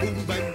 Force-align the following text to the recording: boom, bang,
boom, 0.00 0.16
bang, 0.26 0.53